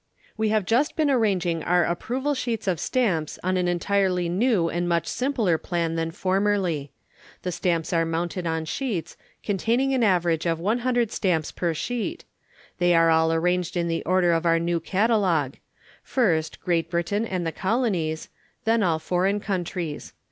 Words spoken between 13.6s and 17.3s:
in the order of our New Catalogue. First, Great Britain